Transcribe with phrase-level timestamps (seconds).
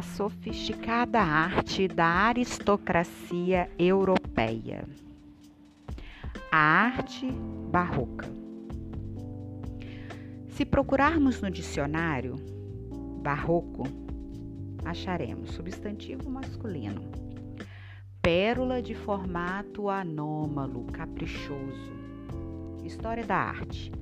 [0.00, 4.88] a sofisticada arte da aristocracia europeia.
[6.50, 7.30] A arte
[7.70, 8.26] barroca.
[10.48, 12.36] Se procurarmos no dicionário
[13.22, 13.82] barroco,
[14.86, 17.02] acharemos substantivo masculino,
[18.22, 21.92] pérola de formato anômalo, caprichoso,
[22.82, 23.92] história da arte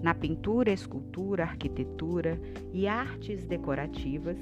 [0.00, 2.40] na pintura, escultura, arquitetura
[2.72, 4.38] e artes decorativas,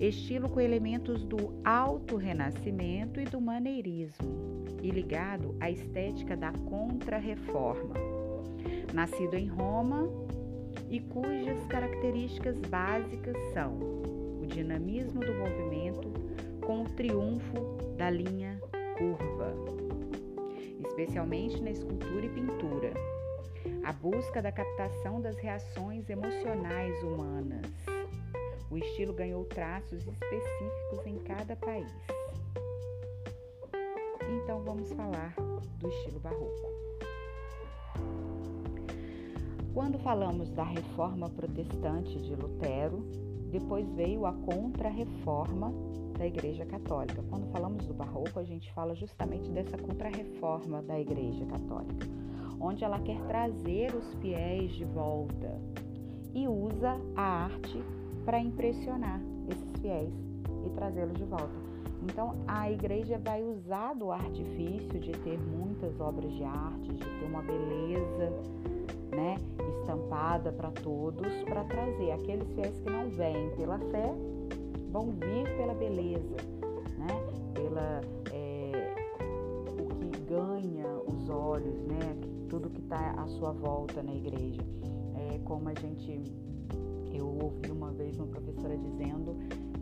[0.00, 7.94] estilo com elementos do alto renascimento e do maneirismo, e ligado à estética da contra-reforma.
[8.92, 10.08] Nascido em Roma
[10.90, 13.72] e cujas características básicas são
[14.42, 16.12] o dinamismo do movimento
[16.60, 18.60] com o triunfo da linha
[18.98, 19.54] curva,
[20.86, 22.92] especialmente na escultura e pintura
[23.82, 27.95] a busca da captação das reações emocionais humanas.
[28.70, 31.92] O estilo ganhou traços específicos em cada país.
[34.28, 35.34] Então vamos falar
[35.78, 36.76] do estilo barroco.
[39.72, 43.04] Quando falamos da reforma protestante de Lutero,
[43.50, 45.72] depois veio a contra-reforma
[46.18, 47.22] da Igreja Católica.
[47.28, 52.06] Quando falamos do barroco, a gente fala justamente dessa contra-reforma da Igreja Católica
[52.60, 55.60] onde ela quer trazer os fiéis de volta
[56.34, 57.82] e usa a arte
[58.26, 60.12] para impressionar esses fiéis
[60.66, 61.54] e trazê-los de volta.
[62.02, 67.24] Então, a igreja vai usar do artifício de ter muitas obras de arte, de ter
[67.24, 68.32] uma beleza,
[69.10, 69.36] né,
[69.80, 74.14] estampada para todos, para trazer aqueles fiéis que não vêm pela fé,
[74.90, 76.36] vão vir pela beleza,
[76.98, 77.06] né,
[77.54, 78.00] pela
[78.32, 78.94] é,
[79.80, 82.16] o que ganha os olhos, né,
[82.48, 84.62] tudo que está à sua volta na igreja.
[85.32, 86.20] É como a gente,
[87.16, 89.36] eu ouvi uma vez uma professora dizendo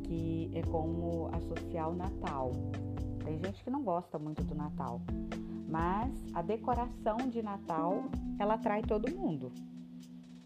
[0.04, 2.52] que é como associar o Natal.
[3.24, 5.00] Tem gente que não gosta muito do Natal,
[5.68, 8.04] mas a decoração de Natal
[8.38, 9.50] ela atrai todo mundo,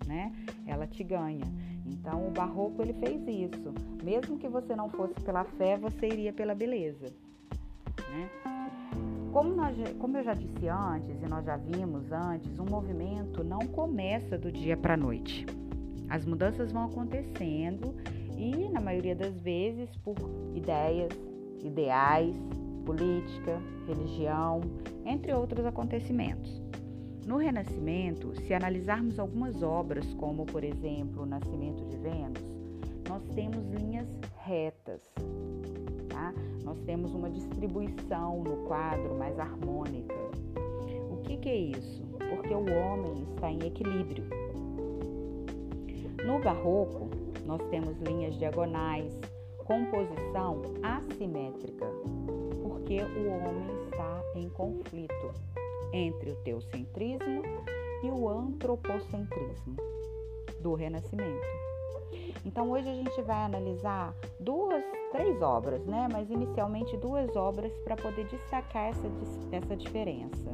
[0.06, 0.32] né?
[0.66, 1.44] Ela te ganha.
[1.86, 3.74] Então o barroco ele fez isso.
[4.02, 7.06] Mesmo que você não fosse pela fé, você iria pela beleza,
[8.10, 8.30] né?
[9.32, 13.58] Como, nós, como eu já disse antes e nós já vimos antes, um movimento não
[13.58, 15.44] começa do dia para a noite.
[16.08, 17.94] As mudanças vão acontecendo
[18.36, 20.16] e, na maioria das vezes, por
[20.54, 21.10] ideias,
[21.62, 22.36] ideais,
[22.84, 24.60] política, religião,
[25.04, 26.62] entre outros acontecimentos.
[27.26, 32.42] No Renascimento, se analisarmos algumas obras, como por exemplo o Nascimento de Vênus,
[33.06, 34.08] nós temos linhas
[34.44, 35.02] retas,
[36.08, 36.32] tá?
[36.64, 40.14] Nós temos uma distribuição no quadro mais harmônica.
[41.10, 42.02] O que, que é isso?
[42.30, 44.24] Porque o homem está em equilíbrio.
[46.28, 47.08] No barroco,
[47.46, 49.18] nós temos linhas diagonais,
[49.64, 51.86] composição assimétrica,
[52.62, 55.32] porque o homem está em conflito
[55.90, 57.42] entre o teocentrismo
[58.02, 59.74] e o antropocentrismo
[60.60, 61.46] do Renascimento.
[62.44, 66.08] Então hoje a gente vai analisar duas, três obras, né?
[66.12, 69.10] Mas inicialmente duas obras para poder destacar essa,
[69.50, 70.52] essa diferença.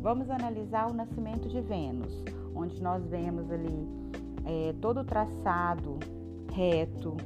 [0.00, 2.22] Vamos analisar o nascimento de Vênus,
[2.54, 4.04] onde nós vemos ali
[4.44, 5.98] é, todo o traçado
[6.52, 7.16] reto,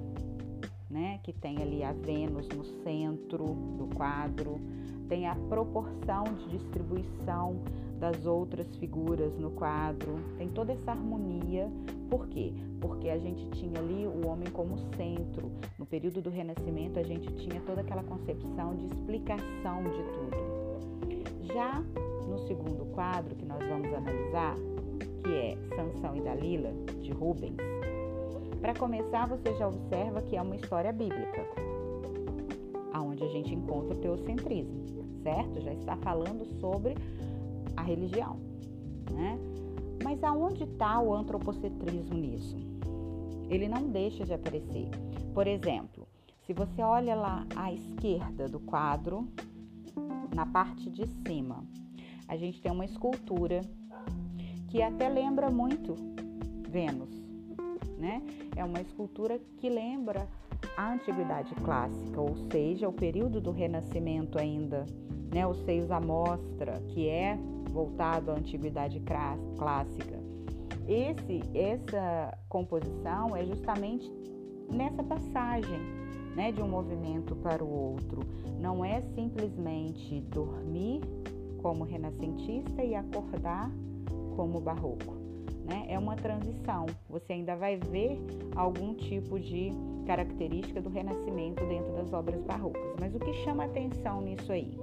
[0.91, 1.21] né?
[1.23, 3.45] Que tem ali a Vênus no centro
[3.77, 4.61] do quadro,
[5.09, 7.61] tem a proporção de distribuição
[7.99, 11.71] das outras figuras no quadro, tem toda essa harmonia.
[12.09, 12.55] Por quê?
[12.81, 15.51] Porque a gente tinha ali o homem como centro.
[15.79, 21.53] No período do Renascimento, a gente tinha toda aquela concepção de explicação de tudo.
[21.53, 21.83] Já
[22.27, 24.55] no segundo quadro que nós vamos analisar,
[25.29, 26.73] que é Sansão e Dalila,
[27.03, 27.55] de Rubens,
[28.63, 31.47] para começar, você já observa que é uma história bíblica,
[32.95, 35.61] aonde a gente encontra o teocentrismo, certo?
[35.61, 36.95] Já está falando sobre
[37.77, 38.41] a religião,
[39.13, 39.39] né?
[40.03, 42.57] Mas aonde está o antropocentrismo nisso?
[43.51, 44.89] Ele não deixa de aparecer.
[45.35, 46.09] Por exemplo,
[46.47, 49.29] se você olha lá à esquerda do quadro,
[50.35, 51.63] na parte de cima,
[52.27, 53.61] a gente tem uma escultura
[54.69, 55.95] que até lembra muito
[56.69, 57.11] Vênus,
[57.97, 58.23] né?
[58.55, 60.29] É uma escultura que lembra
[60.77, 64.85] a antiguidade clássica, ou seja, o período do Renascimento ainda,
[65.33, 65.47] né?
[65.47, 67.39] Os seios à mostra, que é
[67.71, 69.01] voltado à antiguidade
[69.57, 70.19] clássica.
[70.87, 74.11] Esse, essa composição é justamente
[74.71, 75.79] nessa passagem
[76.35, 78.21] né, de um movimento para o outro.
[78.61, 81.01] Não é simplesmente dormir
[81.61, 83.71] como renascentista e acordar
[84.39, 85.17] como barroco.
[85.65, 85.85] né?
[85.89, 86.87] É uma transição.
[87.11, 88.17] Você ainda vai ver
[88.55, 89.73] algum tipo de
[90.07, 92.95] característica do renascimento dentro das obras barrocas.
[93.01, 94.79] Mas o que chama atenção nisso aí?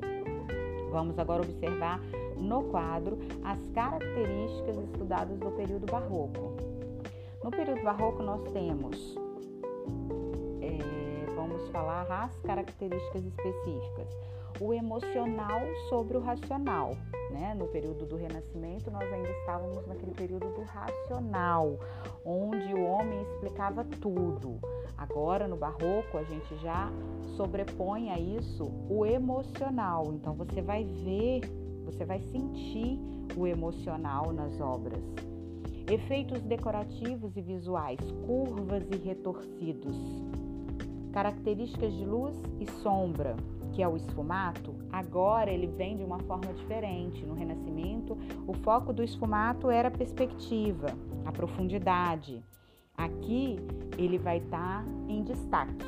[0.91, 2.01] Vamos agora observar
[2.37, 6.53] no quadro as características estudadas do período barroco.
[7.41, 9.15] No período barroco nós temos,
[10.61, 16.95] é, vamos falar as características específicas o emocional sobre o racional.
[17.31, 17.53] Né?
[17.53, 21.77] No período do Renascimento, nós ainda estávamos naquele período do racional,
[22.23, 24.59] onde o homem explicava tudo.
[24.97, 26.91] Agora, no Barroco, a gente já
[27.35, 30.13] sobrepõe a isso o emocional.
[30.13, 31.41] Então, você vai ver,
[31.83, 32.99] você vai sentir
[33.35, 35.03] o emocional nas obras.
[35.91, 39.95] Efeitos decorativos e visuais, curvas e retorcidos.
[41.11, 43.35] Características de luz e sombra,
[43.75, 47.25] que é o esfumato, agora ele vem de uma forma diferente.
[47.25, 48.17] No Renascimento,
[48.47, 50.87] o foco do esfumato era a perspectiva,
[51.25, 52.41] a profundidade.
[52.97, 53.59] Aqui
[53.97, 55.85] ele vai estar tá em destaque.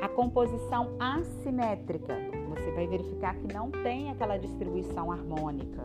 [0.00, 2.16] A composição assimétrica,
[2.48, 5.84] você vai verificar que não tem aquela distribuição harmônica.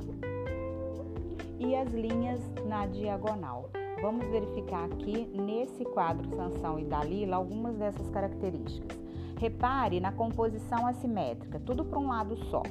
[1.58, 3.72] E as linhas na diagonal.
[4.00, 9.07] Vamos verificar aqui nesse quadro Sansão e Dalila algumas dessas características.
[9.40, 12.64] Repare na composição assimétrica, tudo para um lado só.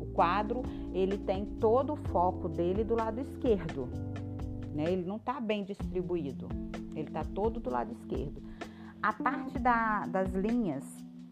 [0.00, 0.62] O quadro,
[0.92, 3.88] ele tem todo o foco dele do lado esquerdo,
[4.74, 4.84] né?
[4.92, 6.48] Ele não está bem distribuído,
[6.94, 8.42] ele está todo do lado esquerdo.
[9.02, 10.84] A parte da, das linhas,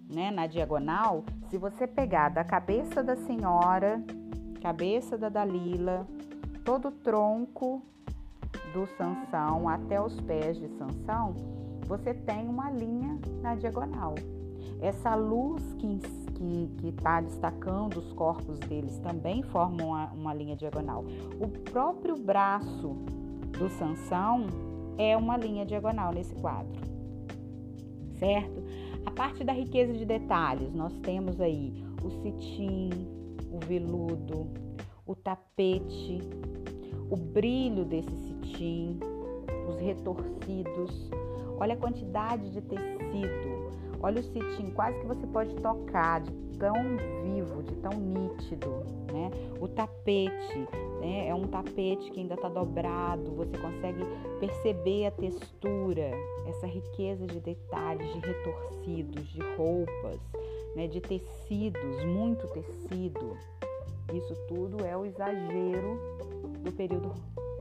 [0.09, 4.03] né, na diagonal, se você pegar da cabeça da senhora,
[4.63, 6.07] cabeça da Dalila,
[6.65, 7.83] todo o tronco
[8.73, 11.35] do Sansão até os pés de Sansão,
[11.87, 14.15] você tem uma linha na diagonal.
[14.85, 15.99] Essa luz que
[16.87, 21.03] está destacando os corpos deles também forma uma, uma linha diagonal.
[21.41, 22.91] O próprio braço
[23.59, 24.47] do Sansão
[24.99, 26.83] é uma linha diagonal nesse quadro,
[28.19, 28.63] certo?
[29.07, 32.91] A parte da riqueza de detalhes, nós temos aí o cetim,
[33.51, 34.51] o veludo,
[35.07, 36.19] o tapete,
[37.09, 39.01] o brilho desse cetim,
[39.67, 41.11] os retorcidos.
[41.59, 46.75] Olha a quantidade de tecido, Olha o cetim, quase que você pode tocar, de tão
[47.23, 49.31] vivo, de tão nítido, né?
[49.59, 50.59] O tapete,
[51.01, 51.29] né?
[51.29, 54.05] É um tapete que ainda está dobrado, você consegue
[54.39, 56.11] perceber a textura,
[56.47, 60.21] essa riqueza de detalhes, de retorcidos, de roupas,
[60.77, 60.87] né?
[60.87, 63.39] De tecidos, muito tecido.
[64.13, 65.99] Isso tudo é o exagero
[66.61, 67.11] do período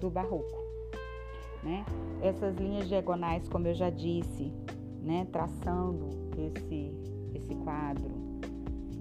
[0.01, 0.61] do barroco,
[1.63, 1.85] né?
[2.21, 4.51] Essas linhas diagonais, como eu já disse,
[5.01, 6.91] né, traçando esse,
[7.33, 8.11] esse quadro.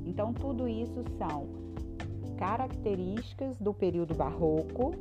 [0.04, 1.46] Então, tudo isso são
[2.36, 4.96] características do período barroco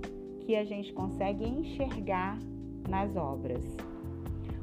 [0.46, 2.38] que a gente consegue enxergar
[2.88, 3.64] nas obras.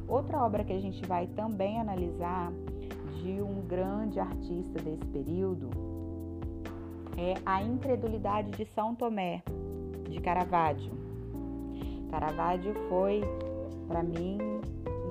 [0.07, 2.53] Outra obra que a gente vai também analisar
[3.23, 5.71] de um grande artista desse período
[7.17, 9.43] é A Incredulidade de São Tomé,
[10.09, 10.93] de Caravaggio.
[12.11, 13.23] Caravaggio foi,
[13.87, 14.39] para mim,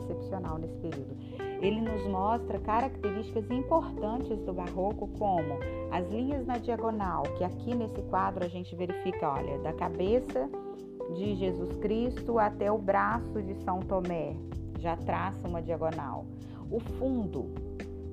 [0.02, 1.47] excepcional nesse período.
[1.62, 5.58] Ele nos mostra características importantes do barroco, como
[5.92, 10.50] as linhas na diagonal, que aqui nesse quadro a gente verifica, olha, da cabeça
[11.16, 14.36] de Jesus Cristo até o braço de São Tomé,
[14.80, 16.26] já traça uma diagonal.
[16.70, 17.50] O fundo,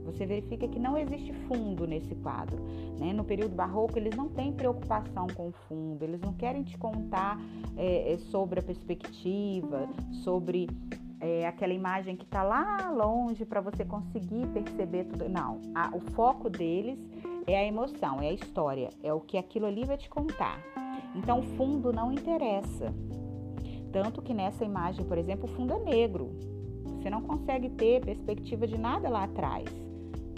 [0.04, 2.56] você verifica que não existe fundo nesse quadro.
[2.98, 3.12] Né?
[3.12, 7.38] No período barroco, eles não têm preocupação com o fundo, eles não querem te contar
[7.76, 9.88] é, sobre a perspectiva,
[10.22, 10.68] sobre
[11.24, 15.26] é, aquela imagem que está lá longe para você conseguir perceber tudo.
[15.26, 16.98] Não, a, o foco deles
[17.46, 20.60] é a emoção, é a história, é o que aquilo ali vai te contar.
[21.16, 22.92] Então, o fundo não interessa.
[23.90, 26.30] Tanto que nessa imagem, por exemplo, o fundo é negro.
[26.98, 29.64] Você não consegue ter perspectiva de nada lá atrás.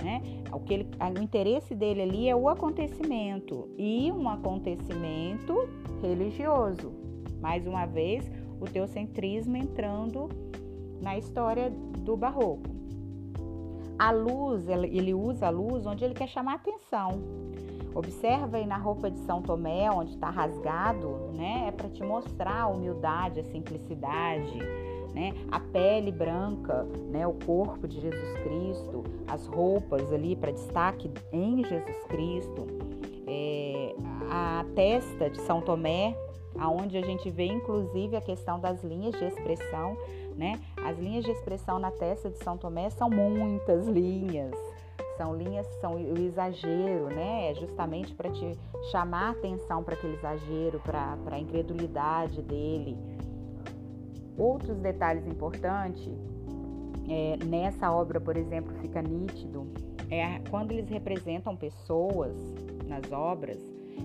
[0.05, 0.23] Né?
[0.53, 0.89] O, que ele,
[1.19, 5.69] o interesse dele ali é o acontecimento e um acontecimento
[6.01, 6.93] religioso.
[7.41, 10.29] Mais uma vez, o teocentrismo entrando
[11.01, 12.77] na história do barroco.
[13.99, 17.47] A luz, ele usa a luz onde ele quer chamar atenção.
[17.95, 21.65] Observa aí na roupa de São Tomé, onde está rasgado, né?
[21.69, 24.59] É para te mostrar a humildade, a simplicidade,
[25.15, 25.33] né?
[25.51, 27.27] A pele branca, né?
[27.27, 32.67] O corpo de Jesus Cristo, as roupas ali para destaque em Jesus Cristo,
[33.27, 33.95] é,
[34.31, 36.15] a testa de São Tomé,
[36.59, 39.97] aonde a gente vê inclusive a questão das linhas de expressão
[40.37, 40.61] né?
[40.85, 44.55] As linhas de expressão na testa de São Tomé são muitas linhas,
[45.17, 47.51] São linhas, são o exagero, né?
[47.51, 48.53] É justamente para te
[48.91, 52.97] chamar a atenção para aquele exagero, para a incredulidade dele.
[54.37, 56.13] Outros detalhes importantes,
[57.09, 59.67] é, nessa obra, por exemplo, fica nítido,
[60.11, 62.37] é quando eles representam pessoas
[62.87, 63.59] nas obras,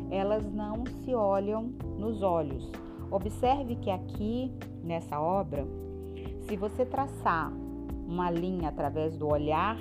[0.10, 2.69] elas não se olham nos olhos.
[3.10, 4.51] Observe que aqui
[4.83, 5.65] nessa obra,
[6.41, 7.51] se você traçar
[8.07, 9.77] uma linha através do olhar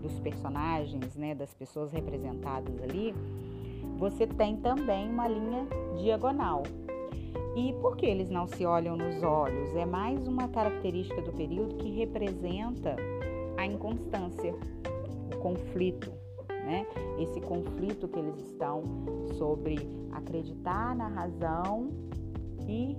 [0.00, 3.14] dos personagens, né, das pessoas representadas ali,
[3.98, 6.62] você tem também uma linha diagonal.
[7.54, 9.74] E por que eles não se olham nos olhos?
[9.76, 12.96] É mais uma característica do período que representa
[13.56, 14.54] a inconstância,
[15.32, 16.10] o conflito,
[16.62, 16.86] né?
[17.18, 18.82] Esse conflito que eles estão
[19.36, 19.76] sobre
[20.12, 21.90] acreditar na razão
[22.68, 22.96] e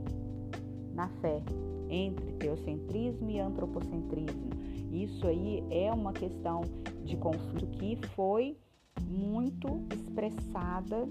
[0.93, 1.41] na fé,
[1.89, 4.49] entre teocentrismo e antropocentrismo.
[4.91, 6.61] Isso aí é uma questão
[7.03, 8.57] de conflito que foi
[9.01, 11.07] muito expressada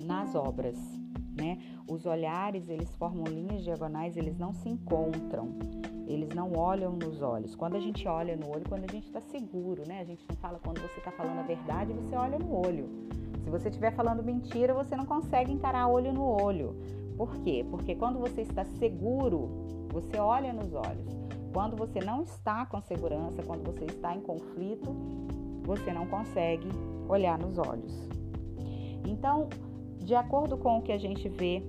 [0.00, 0.76] nas obras,
[1.36, 1.58] né?
[1.88, 5.50] Os olhares, eles formam linhas diagonais, eles não se encontram,
[6.06, 7.54] eles não olham nos olhos.
[7.54, 10.00] Quando a gente olha no olho, quando a gente está seguro, né?
[10.00, 12.88] A gente não fala quando você está falando a verdade, você olha no olho.
[13.42, 16.76] Se você estiver falando mentira, você não consegue encarar olho no olho.
[17.16, 17.64] Por quê?
[17.70, 19.48] Porque quando você está seguro,
[19.92, 21.16] você olha nos olhos.
[21.52, 24.94] Quando você não está com segurança, quando você está em conflito,
[25.64, 26.68] você não consegue
[27.08, 28.08] olhar nos olhos.
[29.06, 29.48] Então,
[29.98, 31.62] de acordo com o que a gente vê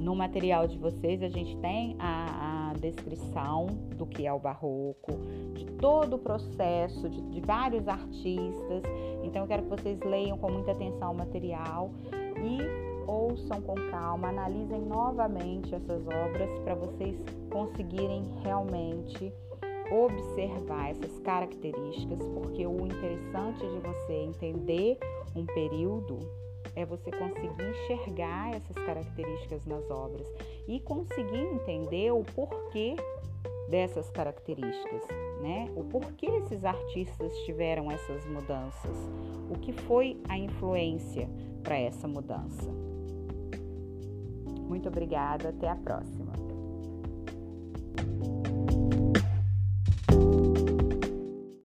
[0.00, 3.66] no material de vocês, a gente tem a, a descrição
[3.96, 5.12] do que é o barroco,
[5.52, 8.82] de todo o processo, de, de vários artistas.
[9.22, 11.90] Então, eu quero que vocês leiam com muita atenção o material
[12.42, 17.16] e ouçam com calma, analisem novamente essas obras para vocês
[17.50, 19.32] conseguirem realmente
[19.90, 24.98] observar essas características, porque o interessante de você entender
[25.36, 26.18] um período
[26.74, 30.26] é você conseguir enxergar essas características nas obras
[30.68, 32.96] e conseguir entender o porquê
[33.68, 35.02] dessas características,
[35.40, 35.70] né?
[35.76, 38.96] O porquê esses artistas tiveram essas mudanças,
[39.48, 41.28] o que foi a influência
[41.62, 42.70] para essa mudança.
[44.68, 46.30] Muito obrigada, até a próxima.